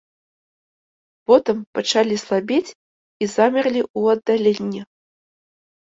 [1.31, 4.81] Потым пачалі слабець і замерлі ў аддаленні.